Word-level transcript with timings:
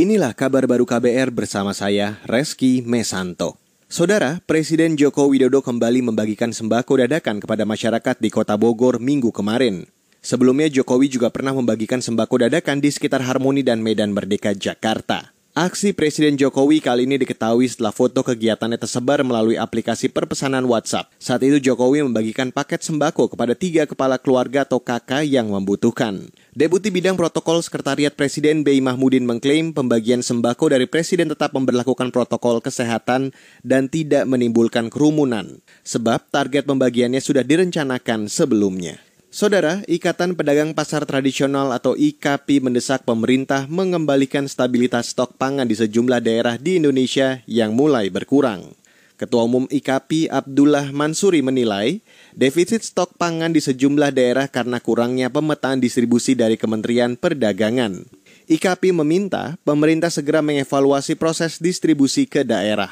Inilah 0.00 0.32
kabar 0.32 0.64
baru 0.64 0.88
KBR 0.88 1.28
bersama 1.28 1.76
saya, 1.76 2.16
Reski 2.24 2.80
Mesanto. 2.80 3.60
Saudara, 3.84 4.40
Presiden 4.48 4.96
Joko 4.96 5.28
Widodo 5.28 5.60
kembali 5.60 6.00
membagikan 6.00 6.56
sembako 6.56 7.04
dadakan 7.04 7.36
kepada 7.36 7.68
masyarakat 7.68 8.16
di 8.16 8.32
kota 8.32 8.56
Bogor 8.56 8.96
minggu 8.96 9.28
kemarin. 9.28 9.84
Sebelumnya 10.24 10.72
Jokowi 10.72 11.12
juga 11.12 11.28
pernah 11.28 11.52
membagikan 11.52 12.00
sembako 12.00 12.48
dadakan 12.48 12.80
di 12.80 12.88
sekitar 12.88 13.20
Harmoni 13.20 13.60
dan 13.60 13.84
Medan 13.84 14.16
Merdeka, 14.16 14.56
Jakarta. 14.56 15.36
Aksi 15.52 15.92
Presiden 15.92 16.40
Jokowi 16.40 16.80
kali 16.80 17.04
ini 17.04 17.20
diketahui 17.20 17.68
setelah 17.68 17.92
foto 17.92 18.24
kegiatannya 18.24 18.80
tersebar 18.80 19.20
melalui 19.20 19.60
aplikasi 19.60 20.08
perpesanan 20.08 20.64
WhatsApp. 20.64 21.12
Saat 21.20 21.44
itu 21.44 21.60
Jokowi 21.60 22.00
membagikan 22.00 22.48
paket 22.48 22.80
sembako 22.80 23.36
kepada 23.36 23.52
tiga 23.52 23.84
kepala 23.84 24.16
keluarga 24.16 24.64
atau 24.64 24.80
kakak 24.80 25.28
yang 25.28 25.52
membutuhkan. 25.52 26.32
Deputi 26.60 26.92
Bidang 26.92 27.16
Protokol 27.16 27.64
Sekretariat 27.64 28.12
Presiden 28.12 28.60
B. 28.60 28.84
Mahmudin 28.84 29.24
mengklaim 29.24 29.72
pembagian 29.72 30.20
sembako 30.20 30.68
dari 30.68 30.84
Presiden 30.84 31.32
tetap 31.32 31.56
memperlakukan 31.56 32.12
protokol 32.12 32.60
kesehatan 32.60 33.32
dan 33.64 33.88
tidak 33.88 34.28
menimbulkan 34.28 34.92
kerumunan. 34.92 35.64
Sebab 35.88 36.28
target 36.28 36.68
pembagiannya 36.68 37.24
sudah 37.24 37.48
direncanakan 37.48 38.28
sebelumnya. 38.28 39.00
Saudara, 39.32 39.80
Ikatan 39.88 40.36
Pedagang 40.36 40.76
Pasar 40.76 41.08
Tradisional 41.08 41.72
atau 41.72 41.96
IKAPI 41.96 42.60
mendesak 42.60 43.08
pemerintah 43.08 43.64
mengembalikan 43.64 44.44
stabilitas 44.44 45.16
stok 45.16 45.40
pangan 45.40 45.64
di 45.64 45.80
sejumlah 45.80 46.20
daerah 46.20 46.60
di 46.60 46.76
Indonesia 46.76 47.40
yang 47.48 47.72
mulai 47.72 48.12
berkurang. 48.12 48.76
Ketua 49.20 49.44
Umum 49.44 49.68
IKAPI 49.68 50.32
Abdullah 50.32 50.88
Mansuri 50.96 51.44
menilai 51.44 52.00
defisit 52.32 52.80
stok 52.80 53.20
pangan 53.20 53.52
di 53.52 53.60
sejumlah 53.60 54.16
daerah 54.16 54.48
karena 54.48 54.80
kurangnya 54.80 55.28
pemetaan 55.28 55.76
distribusi 55.76 56.32
dari 56.32 56.56
Kementerian 56.56 57.20
Perdagangan. 57.20 58.08
IKAPI 58.48 58.96
meminta 58.96 59.60
pemerintah 59.60 60.08
segera 60.08 60.40
mengevaluasi 60.40 61.20
proses 61.20 61.60
distribusi 61.60 62.24
ke 62.24 62.48
daerah. 62.48 62.88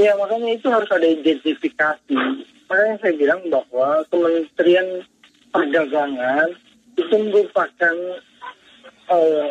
Ya 0.00 0.16
makanya 0.16 0.56
itu 0.56 0.72
harus 0.72 0.88
ada 0.88 1.04
identifikasi. 1.04 2.16
Makanya 2.72 2.96
saya 3.04 3.12
bilang 3.20 3.44
bahwa 3.52 4.08
Kementerian 4.08 5.04
perdagangan 5.52 6.48
itu 6.96 7.16
merupakan 7.28 7.96
uh, 9.12 9.48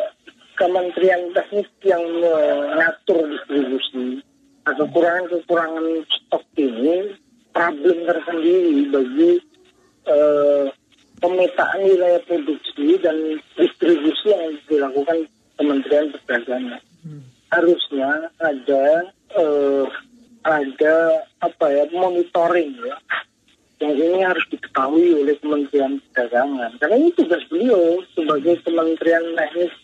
kementerian 0.58 1.30
teknis 1.30 1.70
yang 1.86 2.02
mengatur 2.22 3.22
nah, 3.26 3.41
kekurangan-kekurangan 4.92 6.04
stok 6.04 6.44
ini 6.60 7.16
problem 7.56 7.98
tersendiri 8.04 8.92
bagi 8.92 9.30
uh, 10.04 10.68
pemetaan 11.16 11.80
wilayah 11.80 12.20
produksi 12.28 13.00
dan 13.00 13.40
distribusi 13.56 14.28
yang 14.28 14.52
dilakukan 14.68 15.18
Kementerian 15.56 16.12
Perdagangan. 16.12 16.82
Hmm. 17.00 17.24
Harusnya 17.48 18.28
ada 18.36 18.84
uh, 19.32 19.88
ada 20.44 20.96
apa 21.40 21.66
ya 21.72 21.88
monitoring 21.96 22.76
ya 22.76 22.96
yang 23.80 23.96
ini 23.96 24.20
harus 24.28 24.44
diketahui 24.52 25.24
oleh 25.24 25.40
Kementerian 25.40 26.04
Perdagangan. 26.12 26.76
Karena 26.76 26.96
ini 27.00 27.16
tugas 27.16 27.40
beliau 27.48 28.04
sebagai 28.12 28.60
Kementerian 28.60 29.24
Teknis 29.40 29.74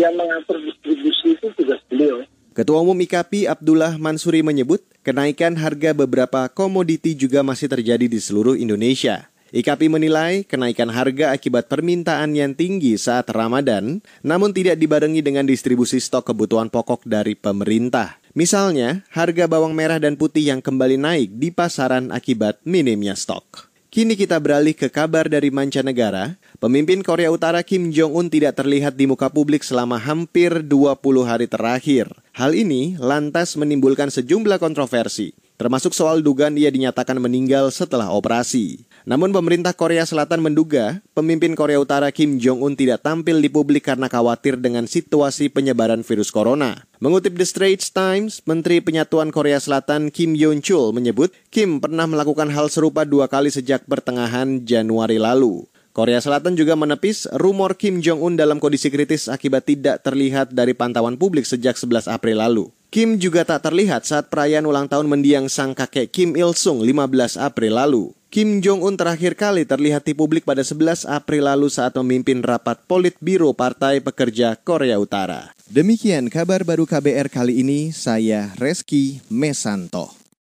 yang 0.00 0.16
mengatur 0.16 0.58
distribusi 0.64 1.36
itu 1.36 1.46
tugas 1.60 1.78
beliau. 1.92 2.24
Ketua 2.54 2.86
Umum 2.86 2.94
IKAPI 2.94 3.50
Abdullah 3.50 3.98
Mansuri 3.98 4.46
menyebut 4.46 4.78
kenaikan 5.02 5.58
harga 5.58 5.90
beberapa 5.90 6.46
komoditi 6.46 7.10
juga 7.18 7.42
masih 7.42 7.66
terjadi 7.66 8.06
di 8.06 8.14
seluruh 8.22 8.54
Indonesia. 8.54 9.26
IKAPI 9.50 9.90
menilai 9.90 10.46
kenaikan 10.46 10.86
harga 10.86 11.34
akibat 11.34 11.66
permintaan 11.66 12.38
yang 12.38 12.54
tinggi 12.54 12.94
saat 12.94 13.26
Ramadan, 13.26 13.98
namun 14.22 14.54
tidak 14.54 14.78
dibarengi 14.78 15.18
dengan 15.18 15.50
distribusi 15.50 15.98
stok 15.98 16.30
kebutuhan 16.30 16.70
pokok 16.70 17.02
dari 17.02 17.34
pemerintah. 17.34 18.22
Misalnya, 18.38 19.02
harga 19.10 19.50
bawang 19.50 19.74
merah 19.74 19.98
dan 19.98 20.14
putih 20.14 20.54
yang 20.54 20.62
kembali 20.62 20.94
naik 20.94 21.34
di 21.34 21.50
pasaran 21.50 22.14
akibat 22.14 22.62
minimnya 22.62 23.18
stok. 23.18 23.74
Kini 23.94 24.18
kita 24.18 24.42
beralih 24.42 24.74
ke 24.74 24.90
kabar 24.90 25.30
dari 25.30 25.54
mancanegara. 25.54 26.34
Pemimpin 26.64 27.04
Korea 27.04 27.28
Utara 27.28 27.60
Kim 27.60 27.92
Jong-un 27.92 28.32
tidak 28.32 28.56
terlihat 28.56 28.96
di 28.96 29.04
muka 29.04 29.28
publik 29.28 29.60
selama 29.60 30.00
hampir 30.00 30.64
20 30.64 30.96
hari 31.28 31.44
terakhir. 31.44 32.08
Hal 32.32 32.56
ini 32.56 32.96
lantas 32.96 33.52
menimbulkan 33.60 34.08
sejumlah 34.08 34.56
kontroversi 34.56 35.36
termasuk 35.54 35.94
soal 35.94 36.18
dugaan 36.18 36.58
ia 36.58 36.66
dinyatakan 36.72 37.22
meninggal 37.22 37.70
setelah 37.70 38.10
operasi. 38.10 38.82
Namun 39.04 39.30
pemerintah 39.30 39.76
Korea 39.76 40.02
Selatan 40.08 40.40
menduga 40.40 41.04
pemimpin 41.12 41.52
Korea 41.52 41.78
Utara 41.78 42.08
Kim 42.10 42.40
Jong-un 42.40 42.74
tidak 42.74 43.04
tampil 43.04 43.38
di 43.38 43.52
publik 43.52 43.84
karena 43.84 44.08
khawatir 44.08 44.56
dengan 44.56 44.88
situasi 44.88 45.52
penyebaran 45.52 46.00
virus 46.00 46.32
corona. 46.32 46.88
Mengutip 46.98 47.36
The 47.36 47.44
Straits 47.44 47.92
Times, 47.92 48.40
Menteri 48.48 48.80
Penyatuan 48.80 49.28
Korea 49.28 49.60
Selatan 49.60 50.08
Kim 50.08 50.32
Yon-chul 50.32 50.96
menyebut 50.96 51.30
Kim 51.52 51.78
pernah 51.78 52.08
melakukan 52.08 52.48
hal 52.48 52.72
serupa 52.72 53.04
dua 53.04 53.28
kali 53.28 53.52
sejak 53.52 53.84
pertengahan 53.84 54.64
Januari 54.64 55.20
lalu. 55.20 55.68
Korea 55.94 56.18
Selatan 56.18 56.58
juga 56.58 56.74
menepis 56.74 57.30
rumor 57.38 57.78
Kim 57.78 58.02
Jong-un 58.02 58.34
dalam 58.34 58.58
kondisi 58.58 58.90
kritis 58.90 59.30
akibat 59.30 59.62
tidak 59.62 60.02
terlihat 60.02 60.50
dari 60.50 60.74
pantauan 60.74 61.14
publik 61.14 61.46
sejak 61.46 61.78
11 61.78 62.10
April 62.10 62.42
lalu. 62.42 62.74
Kim 62.90 63.14
juga 63.22 63.46
tak 63.46 63.70
terlihat 63.70 64.02
saat 64.02 64.26
perayaan 64.26 64.66
ulang 64.66 64.90
tahun 64.90 65.06
mendiang 65.06 65.46
sang 65.46 65.70
kakek 65.70 66.10
Kim 66.10 66.34
Il-sung 66.34 66.82
15 66.82 67.38
April 67.38 67.78
lalu. 67.78 68.10
Kim 68.26 68.58
Jong-un 68.58 68.98
terakhir 68.98 69.38
kali 69.38 69.62
terlihat 69.62 70.02
di 70.02 70.18
publik 70.18 70.42
pada 70.42 70.66
11 70.66 71.06
April 71.06 71.46
lalu 71.46 71.70
saat 71.70 71.94
memimpin 71.94 72.42
rapat 72.42 72.82
Politbiro 72.90 73.54
Partai 73.54 74.02
Pekerja 74.02 74.58
Korea 74.58 74.98
Utara. 74.98 75.54
Demikian 75.70 76.26
kabar 76.26 76.66
baru 76.66 76.90
KBR 76.90 77.30
kali 77.30 77.62
ini, 77.62 77.94
saya 77.94 78.50
Reski 78.58 79.22
Mesanto. 79.30 80.23